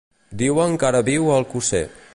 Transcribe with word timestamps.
Diuen 0.39 0.73
que 0.83 0.89
ara 0.89 1.03
viu 1.11 1.31
a 1.31 1.37
Alcosser. 1.43 1.83